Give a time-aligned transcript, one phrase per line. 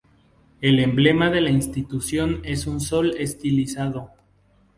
[0.61, 4.09] El emblema de la Institución es un sol estilizado.